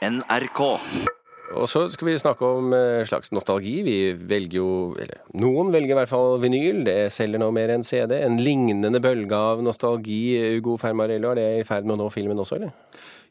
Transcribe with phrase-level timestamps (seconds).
[0.00, 0.60] NRK.
[1.50, 3.80] Og så skal vi snakke om en slags nostalgi.
[3.82, 6.84] Vi velger jo Eller noen velger i hvert fall vinyl.
[6.86, 8.14] Det selger nå mer enn CD.
[8.22, 12.38] En lignende bølge av nostalgi, Ugo Fermarello, er det i ferd med å nå filmen
[12.38, 12.72] også, eller?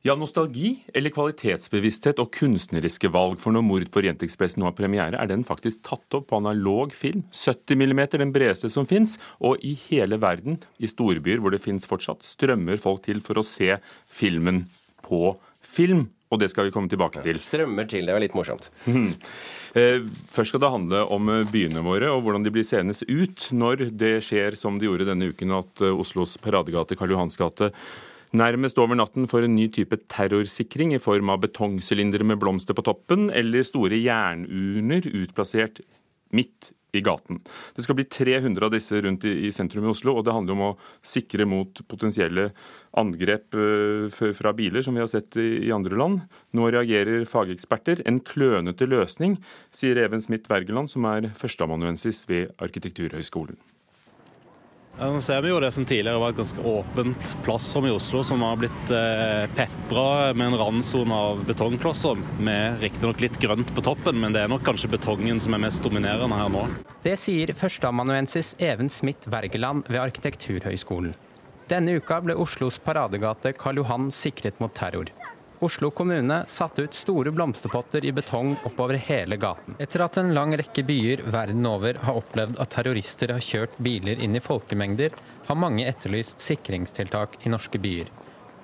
[0.05, 5.19] Ja, nostalgi eller kvalitetsbevissthet og kunstneriske valg for når Mord på Orientekspressen nå har premiere,
[5.19, 7.25] er den faktisk tatt opp på analog film.
[7.35, 9.17] 70 mm, den bredeste som fins.
[9.43, 13.47] Og i hele verden, i storbyer hvor det fins fortsatt, strømmer folk til for å
[13.47, 13.73] se
[14.07, 14.67] filmen
[15.09, 15.35] på
[15.65, 16.07] film.
[16.29, 17.39] Og det skal vi komme tilbake til.
[17.41, 18.69] Strømmer til, det var litt morsomt.
[19.77, 23.49] Eh, Først skal det handle om eh, byene våre og hvordan de blir seende ut
[23.53, 27.69] når det skjer som det gjorde denne uken, at eh, Oslos paradegate, Karl Johans gate,
[28.33, 32.85] nærmest over natten får en ny type terrorsikring i form av betongsylindere med blomster på
[32.85, 35.81] toppen, eller store jernurner utplassert
[36.33, 37.41] midt i gaten.
[37.75, 40.57] Det skal bli 300 av disse rundt i, i sentrum i Oslo, og det handler
[40.57, 40.75] om å
[41.05, 42.49] sikre mot potensielle
[42.97, 46.23] angrep uh, fra biler, som vi har sett i, i andre land.
[46.57, 48.03] Nå reagerer fageksperter.
[48.09, 49.37] En klønete løsning,
[49.73, 53.59] sier Even Smith Wergeland, som er førsteamanuensis ved Arkitekturhøgskolen.
[54.99, 58.41] Nå ser vi jo det som tidligere var et ganske åpent plassrom i Oslo, som
[58.43, 64.19] har blitt eh, pepra med en randsone av betongklosser, med riktignok litt grønt på toppen,
[64.19, 66.65] men det er nok kanskje betongen som er mest dominerende her nå.
[67.05, 71.15] Det sier førsteamanuensis Even Smith Wergeland ved Arkitekturhøgskolen.
[71.71, 75.07] Denne uka ble Oslos paradegate Karl Johan sikret mot terror.
[75.59, 79.75] Oslo kommune satte ut store blomsterpotter i betong oppover hele gaten.
[79.79, 84.21] Etter at en lang rekke byer verden over har opplevd at terrorister har kjørt biler
[84.23, 85.11] inn i folkemengder,
[85.49, 88.07] har mange etterlyst sikringstiltak i norske byer.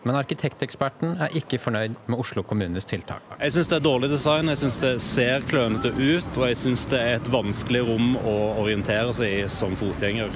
[0.05, 3.25] Men arkitekteksperten er ikke fornøyd med Oslo kommunes tiltak.
[3.41, 6.85] Jeg syns det er dårlig design, jeg syns det ser klønete ut, og jeg syns
[6.93, 10.31] det er et vanskelig rom å orientere seg i som fotgjenger.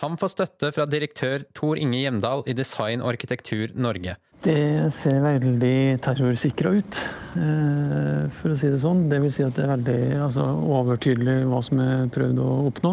[0.00, 4.14] Han får støtte fra direktør Tor Inge Hjemdal i Design og arkitektur Norge.
[4.38, 6.98] Det ser veldig terrorsikra ut,
[7.34, 9.08] eh, for å si det sånn.
[9.10, 10.44] Det vil si at det er veldig altså,
[10.78, 12.92] overtydelig hva som er prøvd å oppnå.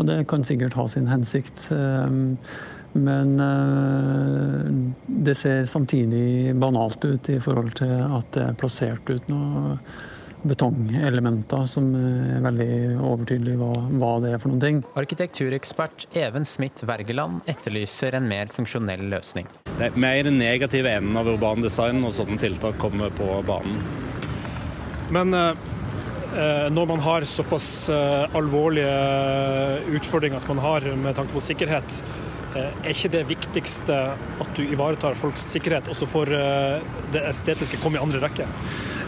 [0.00, 1.66] Og det kan sikkert ha sin hensikt.
[1.70, 2.08] eh,
[2.92, 4.70] Men eh,
[5.06, 9.78] det ser samtidig banalt ut i forhold til at det er plassert ut noen
[10.48, 14.78] betongelementer som er veldig overtydelig hva, hva det er for noen ting.
[14.98, 19.50] Arkitekturekspert Even Smith Wergeland etterlyser en mer funksjonell løsning.
[19.76, 23.80] Det er mer den negative enden av urban design når sånne tiltak kommer på banen.
[25.10, 25.50] Men eh,
[26.38, 28.92] eh, når man har såpass eh, alvorlige
[29.98, 32.02] utfordringer som man har med tanke på sikkerhet,
[32.54, 36.78] eh, er ikke det viktigste at du ivaretar folks sikkerhet, også for eh,
[37.14, 38.48] det estetiske komme i andre rekke?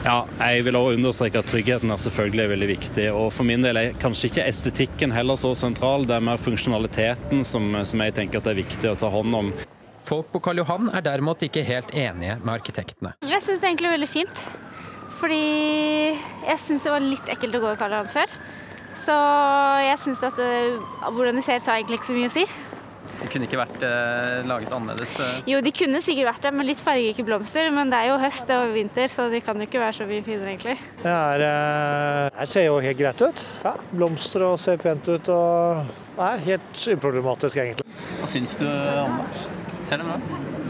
[0.03, 3.05] Ja, jeg vil også understreke at tryggheten er selvfølgelig veldig viktig.
[3.15, 7.45] Og for min del er kanskje ikke estetikken heller så sentral, det er mer funksjonaliteten
[7.47, 9.53] som, som jeg tenker at det er viktig å ta hånd om.
[10.09, 13.15] Folk på Karl Johan er derimot ikke helt enige med arkitektene.
[13.23, 14.43] Jeg syns det er egentlig veldig fint.
[15.21, 15.45] Fordi
[16.49, 18.37] jeg syns det var litt ekkelt å gå i Karl Johan før.
[18.99, 19.15] Så
[19.87, 20.53] jeg syns at det,
[21.15, 22.47] hvordan det ser ut, har egentlig ikke så mye å si.
[23.22, 25.15] Det kunne ikke vært eh, laget annerledes.
[25.49, 28.53] Jo, de kunne sikkert vært det med litt fargerike blomster, men det er jo høst
[28.56, 30.77] og vinter, så de kan jo ikke være så mye finere, egentlig.
[31.03, 33.44] Det er, eh, ser jo helt greit ut.
[33.65, 35.28] Ja, blomster og ser pent ut.
[35.33, 35.87] og
[36.19, 37.87] er helt uproblematisk, egentlig.
[38.21, 39.47] Hva syns du om det?
[39.89, 40.62] Ser det bra ut?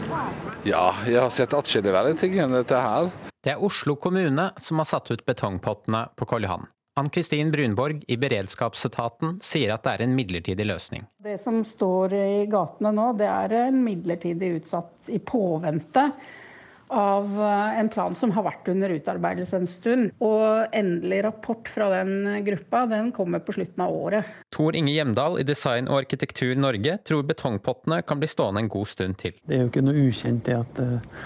[0.63, 3.11] Ja, jeg har sett atskillig verre ting enn dette her.
[3.43, 6.69] Det er Oslo kommune som har satt ut betongpottene på Karl Johan.
[6.95, 11.07] Ann-Kristin Brunborg i beredskapsetaten sier at det er en midlertidig løsning.
[11.25, 16.11] Det som står i gatene nå, det er en midlertidig utsatt i påvente
[16.93, 20.11] av eh, en plan som har vært under utarbeidelse en stund.
[20.21, 24.33] Og endelig rapport fra den gruppa den kommer på slutten av året.
[24.53, 28.91] Tor Inge Hjemdal i Design og arkitektur Norge tror betongpottene kan bli stående en god
[28.93, 29.33] stund til.
[29.47, 31.23] Det er jo ikke noe ukjent det at eh,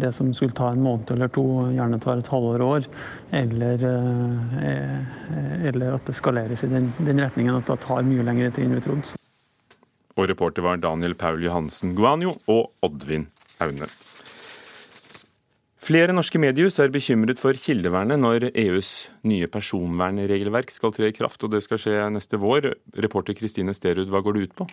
[0.00, 1.44] det som skulle ta en måned eller to,
[1.74, 2.90] gjerne tar et halvår år.
[3.36, 8.52] Eller, eh, eller at det skaleres i den, den retningen at det tar mye lengre
[8.54, 9.16] tid enn vi trodde.
[10.18, 13.28] Og reporter var Daniel Paul Johansen Guanio og Oddvin
[13.64, 13.88] Aune.
[15.80, 21.40] Flere norske mediehus er bekymret for kildevernet når EUs nye personvernregelverk skal tre i kraft,
[21.42, 22.68] og det skal skje neste vår.
[23.00, 24.66] Reporter Kristine Sterud, hva går det ut på?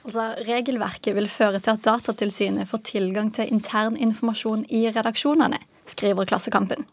[0.00, 6.28] Altså, regelverket vil føre til at Datatilsynet får tilgang til intern informasjon i redaksjonene, skriver
[6.28, 6.86] Klassekampen.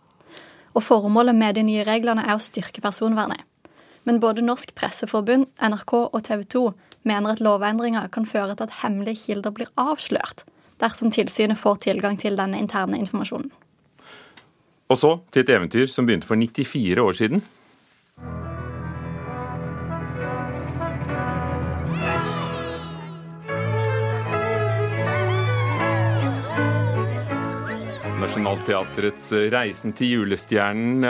[0.76, 3.46] Og Formålet med de nye reglene er å styrke personvernet.
[4.04, 6.66] Men både Norsk Presseforbund, NRK og TV 2
[7.08, 10.44] mener at lovendringer kan føre til at hemmelige kilder blir avslørt,
[10.80, 13.52] dersom tilsynet får tilgang til denne interne informasjonen.
[14.88, 17.44] Og så til et eventyr som begynte for 94 år siden.
[28.38, 31.02] Nationaltheatrets 'Reisen til julestjernen',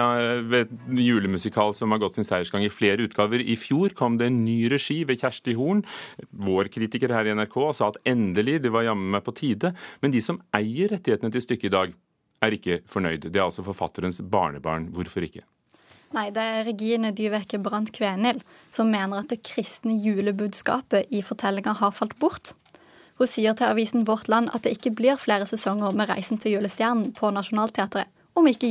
[0.55, 3.43] et julemusikal som har gått sin seiersgang i flere utgaver.
[3.43, 5.83] I fjor kom det en ny regi ved Kjersti Horn,
[6.31, 9.73] vår kritiker her i NRK, sa at endelig, det var jammen meg på tide.
[9.99, 11.93] Men de som eier rettighetene til stykket i dag,
[12.39, 13.27] er ikke fornøyd.
[13.27, 14.87] Det er altså forfatterens barnebarn.
[14.95, 15.43] Hvorfor ikke?
[16.15, 18.39] Nei, det er Regine Dyverke Brandt Kvenhild
[18.71, 22.53] som mener at det kristne julebudskapet i fortellinga har falt bort.
[23.17, 26.57] Hun sier til avisen Vårt Land at det ikke blir flere sesonger med Reisen til
[26.57, 28.69] julestjernen på Nationaltheatret om ikke,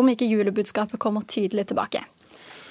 [0.00, 2.00] om ikke julebudskapet kommer tydelig tilbake.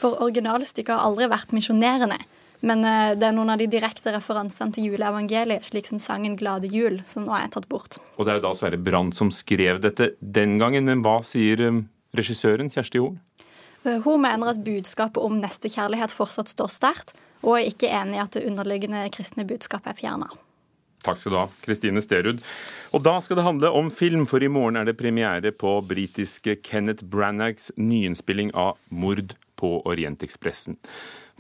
[0.02, 2.18] For originalstykket har aldri vært misjonerende.
[2.64, 6.70] Men eh, det er noen av de direkte referansene til juleevangeliet, slik som sangen 'Glade
[6.72, 8.00] jul', som nå er tatt bort.
[8.16, 11.60] Og det er jo da Sverre Brandt som skrev dette den gangen, men hva sier
[11.60, 11.84] eh,
[12.16, 13.20] regissøren Kjersti Horn?
[13.84, 17.14] Eh, hun mener at budskapet om nestekjærlighet fortsatt står sterkt,
[17.44, 20.32] og er ikke enig i at det underliggende kristne budskapet er fjerna.
[21.04, 22.40] Takk skal du ha, Kristine Sterud.
[22.96, 26.56] Og da skal det handle om film, for i morgen er det premiere på britiske
[26.64, 30.78] Kenneth Branaghs nyinnspilling av 'Mord på Orientekspressen'.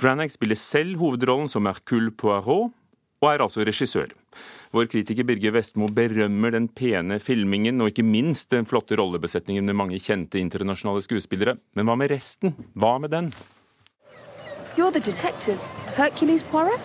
[0.02, 2.74] Branagh spiller selv hovedrollen som Hercule Poirot,
[3.22, 4.12] og er altså regissør.
[4.74, 9.78] Vår kritiker Birger Vestmo berømmer den pene filmingen og ikke minst den flotte rollebesetningen med
[9.78, 11.56] mange kjente internasjonale skuespillere.
[11.78, 12.56] Men hva med resten?
[12.74, 13.32] Hva med den?
[14.76, 15.62] You're the detective,
[15.96, 16.82] Hercules Poirot?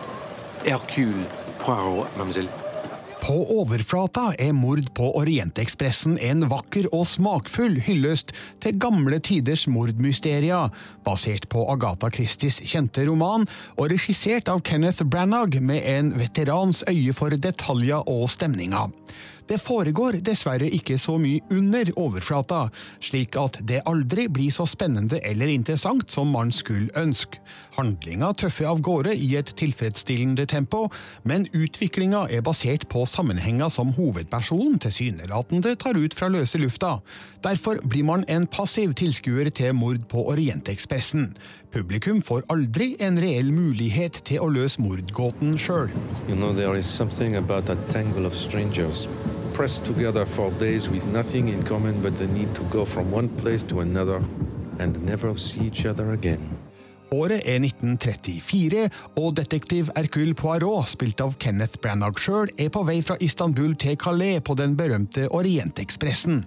[0.67, 1.25] Hercule
[1.59, 2.68] Poirot, mademoiselle.
[3.19, 8.31] På overflata er mord på Orientekspressen en vakker og smakfull hyllest
[8.63, 10.71] til gamle tiders mordmysterier,
[11.07, 17.17] basert på Agatha Christies kjente roman, og regissert av Kenneth Branagh med en veterans øye
[17.17, 18.95] for detaljer og stemninger.
[19.49, 22.67] Det foregår dessverre ikke så mye under overflata,
[23.01, 27.41] slik at det aldri blir så spennende eller interessant som man skulle ønske.
[27.79, 30.89] Handlinga tøffer av gårde i et tilfredsstillende tempo,
[31.23, 36.99] men utviklinga er basert på sammenhenger som hovedpersonen tilsynelatende tar ut fra løse lufta.
[37.47, 41.31] Derfor blir man en passiv tilskuer til mord på Orientekspressen.
[41.73, 45.93] Publikum får aldri en reell mulighet til å løse mordgåten sjøl.
[46.29, 46.53] You know,
[49.59, 53.29] pressed together for days with nothing in common but the need to go from one
[53.29, 54.23] place to another
[54.79, 56.58] and never see each other again.
[57.15, 58.83] Året er 1934,
[59.17, 63.97] og detektiv Hercule Poirot, spilt av Kenneth Branagh sjøl, er på vei fra Istanbul til
[64.01, 66.43] Calais på den berømte Orientekspressen.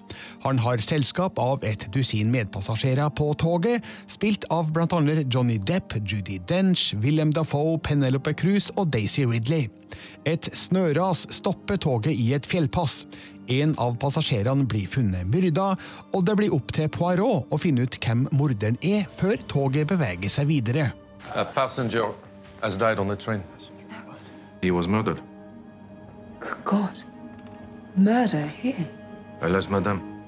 [0.45, 3.81] Han har selskap av et dusin medpassasjerer på toget,
[4.11, 9.69] spilt av annet Johnny Depp, Judy Dench, Willem Dafoe, Penelope Cruz og Daisy Ridley.
[10.25, 13.05] Et snøras stopper toget i et fjellpass.
[13.51, 15.73] En av passasjerene blir funnet myrda,
[16.15, 20.31] og det blir opp til Poirot å finne ut hvem morderen er, før toget beveger
[20.31, 20.91] seg videre.
[21.35, 22.13] A passenger
[22.61, 23.43] has died on the train.
[24.61, 25.19] He was murdered.
[26.39, 27.03] Good God.
[27.95, 28.87] Murder here?
[29.41, 30.20] Unless, madame.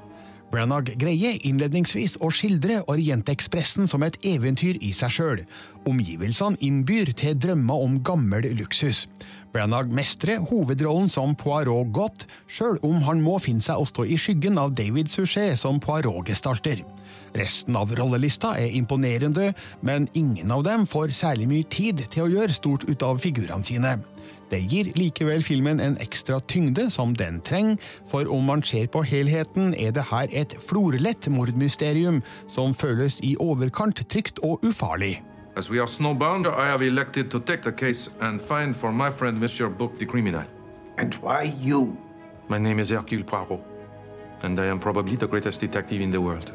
[0.54, 5.42] Branagh greier innledningsvis å skildre Orientekspressen som et eventyr i seg sjøl.
[5.90, 9.08] Omgivelsene innbyr til drømmer om gammel luksus.
[9.54, 14.20] Branagh mestrer hovedrollen som Poirot godt, sjøl om han må finne seg å stå i
[14.20, 16.86] skyggen av David Suchet som Poirot-gestalter.
[17.34, 22.34] Resten av rollelista er imponerende, men ingen av dem får særlig mye tid til å
[22.38, 23.98] gjøre stort ut av figurene sine.
[24.52, 27.78] Det gir likevel filmen en ekstra tyngde som den trenger,
[28.08, 33.36] for om man ser på helheten, er det her et florlett mordmysterium som føles i
[33.40, 35.22] overkant trygt og ufarlig.
[35.56, 39.12] As we are snowbound, I have elected to take the case and find for my
[39.12, 40.44] friend Monsieur Book the criminal.
[40.98, 41.98] And why you?
[42.50, 43.62] My name is Hercule Poirot,
[44.42, 46.52] and I am probably the greatest detective in the world.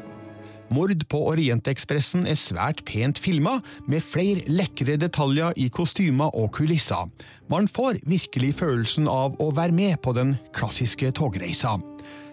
[0.73, 3.57] Mord på Orientekspressen er svært pent filma,
[3.89, 7.09] med flere lekre detaljer i kostymer og kulisser.
[7.49, 11.77] Man får virkelig følelsen av å være med på den klassiske togreisa.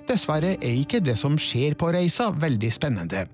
[0.07, 3.25] Dessverre er ikke det som skjer på reisa, veldig spennende.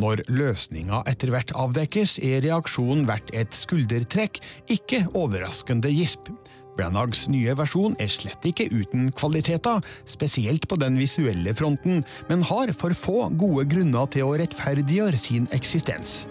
[0.00, 6.28] Når løsninga etter hvert avdekkes, er reaksjonen verdt et skuldertrekk, ikke overraskende gisp.
[6.76, 12.72] Branaghs nye versjon er slett ikke uten kvaliteter, spesielt på den visuelle fronten, men har
[12.76, 16.24] for få gode grunner til å rettferdiggjøre sin eksistens.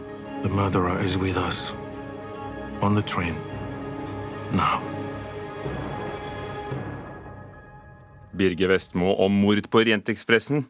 [0.44, 1.74] The murderer is with us.
[2.82, 3.36] On the train.
[4.54, 4.82] Now.
[8.36, 10.66] Birger Vestmo om mord på Orientekspressen.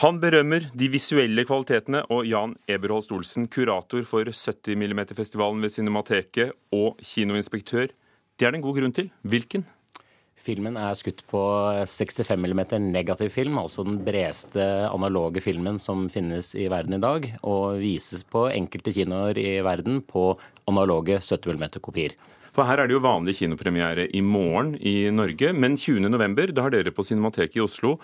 [0.00, 6.56] Han berømmer de visuelle kvalitetene, og Jan Eberholst Olsen, kurator for 70 mm-festivalen ved Cinemateket
[6.72, 7.92] og kinoinspektør.
[8.42, 9.06] Det er det en god grunn til.
[9.22, 9.62] Hvilken?
[10.42, 11.40] Filmen er skutt på
[11.86, 17.28] 65 mm negativ film, altså den bredeste analoge filmen som finnes i verden i dag,
[17.46, 20.32] og vises på enkelte kinoer i verden på
[20.66, 22.16] analoge 70 mm kopier.
[22.50, 26.50] For her er det jo vanlig kinopremiere i morgen i Norge, men 20.11.
[26.50, 27.94] da har dere på Cinemateket i Oslo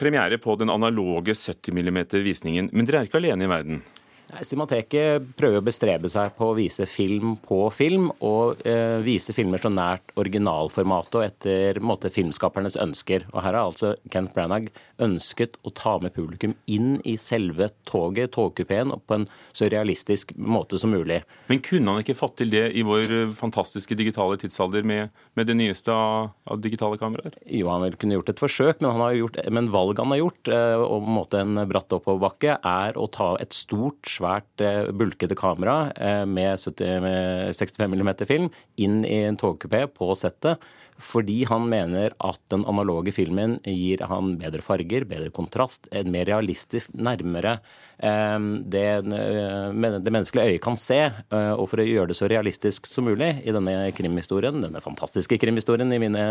[0.00, 2.72] premiere på den analoge 70 mm-visningen.
[2.72, 3.84] Men dere er ikke alene i verden?
[4.26, 9.62] Cinemateket prøver å bestrebe seg på å vise film på film, og eh, vise filmer
[9.62, 13.28] så nært originalformatet og etter måte, filmskapernes ønsker.
[13.30, 18.32] Og Her har altså Kent Branagh ønsket å ta med publikum inn i selve toget,
[18.34, 21.20] togkupeen, på en så realistisk måte som mulig.
[21.46, 25.58] Men kunne han ikke fått til det i vår fantastiske digitale tidsalder med, med det
[25.58, 27.38] nyeste av, av, digitale kameraer?
[27.46, 30.50] Jo, han kunne gjort et forsøk, men, han har gjort, men valget han har gjort,
[30.50, 36.24] eh, om en bratt oppoverbakke, er å ta et stort svært eh, bulkete kamera eh,
[36.28, 40.62] med, 70, med 65 mm film inn i en togkupé på settet.
[40.96, 46.24] Fordi han mener at den analoge filmen gir han bedre farger, bedre kontrast, en mer
[46.24, 47.58] realistisk, nærmere
[48.00, 51.02] eh, det, det menneskelige øyet kan se.
[51.30, 55.92] Og for å gjøre det så realistisk som mulig i denne krimhistorien, denne fantastiske krimhistorien
[55.92, 56.26] i mine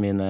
[0.00, 0.26] mine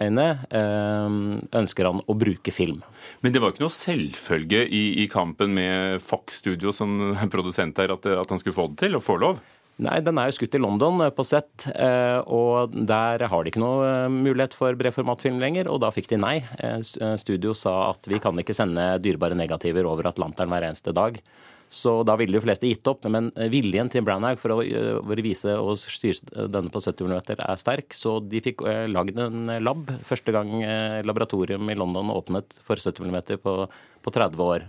[0.00, 1.14] øyne, eh,
[1.60, 2.82] ønsker han å bruke film.
[3.20, 7.94] Men det var ikke noe selvfølge i, i kampen med Fox Studio som produsent her,
[7.96, 9.40] at, at han skulle få det til, og få lov?
[9.80, 13.52] Nei, den er jo skutt i London eh, på sett, eh, og der har de
[13.52, 16.36] ikke noe mulighet for bredformatfilm lenger, og da fikk de nei.
[17.20, 21.16] Studio sa at vi kan ikke sende dyrebare negativer over Atlanteren hver eneste dag.
[21.70, 23.06] Så da ville de fleste gitt opp.
[23.14, 27.36] Men eh, viljen til Branhaug for å, eh, vise og styre denne på 70 mm
[27.36, 29.92] er sterk, så de fikk eh, lagd en lab.
[30.06, 30.50] Første gang
[31.06, 33.54] laboratorium i London åpnet for 70 mm på,
[34.02, 34.66] på 30 år.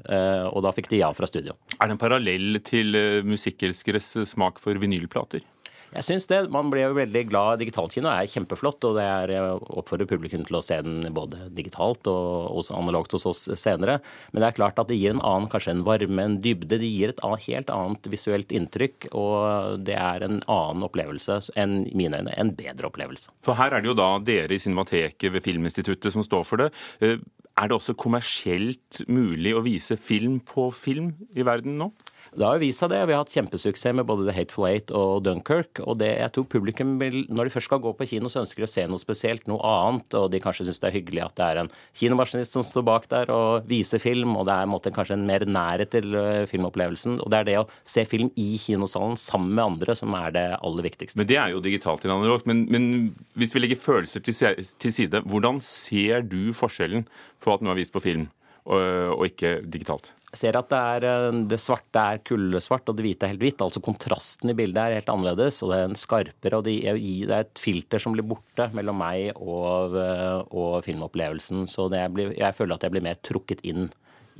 [0.51, 1.55] Og da fikk de ja fra studio.
[1.79, 5.43] Er det en parallell til musikkelskeres smak for vinylplater?
[5.91, 6.39] Jeg synes det.
[6.53, 7.59] Man blir jo veldig glad.
[7.59, 12.61] Digitalkino er kjempeflott, og det er oppfordrer publikum til å se den både digitalt og
[12.61, 13.97] også analogt hos oss senere.
[14.31, 16.79] Men det er klart at det gir en annen, kanskje en varme, en dybde.
[16.79, 22.21] Det gir et helt annet visuelt inntrykk, og det er en annen opplevelse enn mine
[22.21, 22.37] øyne.
[22.39, 23.35] En bedre opplevelse.
[23.43, 26.71] For her er det jo da dere i Cinemateket ved Filminstituttet som står for det.
[27.03, 27.19] Eh,
[27.59, 31.91] er det også kommersielt mulig å vise film på film i verden nå?
[32.31, 32.99] Det har vist seg det.
[33.09, 35.83] Vi har hatt kjempesuksess med både The Hateful Eight og Dunkerque.
[35.83, 38.63] Og det, jeg tror publikum vil, når de først skal gå på kino, så ønsker
[38.63, 40.15] de å se noe spesielt, noe annet.
[40.15, 43.09] Og de kanskje syns det er hyggelig at det er en kinomaskinist som står bak
[43.11, 44.37] der og viser film.
[44.39, 47.19] Og det er en måte, kanskje en mer nærhet til uh, filmopplevelsen.
[47.19, 50.47] Og det er det å se film i kinosalen sammen med andre som er det
[50.55, 51.19] aller viktigste.
[51.19, 52.47] Men det er jo digitalt til analogt.
[52.47, 52.91] Men, men
[53.35, 54.39] hvis vi legger følelser til,
[54.79, 57.09] til side, hvordan ser du forskjellen
[57.43, 58.29] på at noe er vist på film?
[58.71, 60.11] Og, ikke digitalt.
[60.31, 63.43] Jeg ser at det, er, eh, det svarte er kullsvart og det hvite er helt
[63.43, 63.63] hvitt.
[63.63, 66.59] altså Kontrasten i bildet er helt annerledes, og det er en skarpere.
[66.59, 71.67] og Det er et filter som blir borte mellom meg og, eh, og filmopplevelsen.
[71.67, 73.89] Så blir, jeg føler at jeg blir mer trukket inn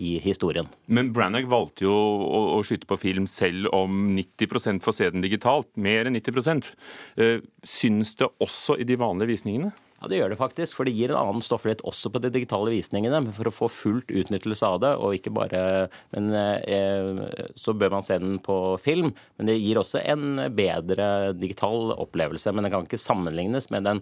[0.01, 0.69] i historien.
[0.87, 5.23] Men Branagh valgte jo å, å, skyte på film selv om 90 får se den
[5.25, 5.69] digitalt.
[5.75, 6.71] Mer enn 90
[7.19, 9.73] eh, Syns det også i de vanlige visningene?
[10.01, 12.73] Ja, Det gjør det faktisk, for det gir en annen stofflighet også på de digitale
[12.73, 13.21] visningene.
[13.37, 18.01] For å få fullt utnyttelse av det, og ikke bare men, eh, Så bør man
[18.01, 22.51] se den på film, men det gir også en bedre digital opplevelse.
[22.51, 24.01] Men det kan ikke sammenlignes med den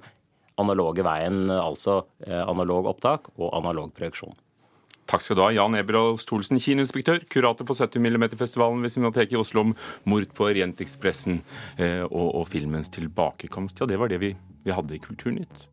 [0.57, 4.35] analoge veien, altså eh, analog opptak og analog projeksjon.
[5.09, 9.39] Takk skal du ha, Jan Eberholz Thorsen, kinoinspektør, kurator for 70 mm-festivalen ved Cinemateket i
[9.39, 9.75] Oslo om
[10.05, 11.41] mord på Orientekspressen
[11.79, 13.81] eh, og, og filmens tilbakekomst.
[13.81, 15.69] Ja, det var det vi, vi hadde i Kulturnytt.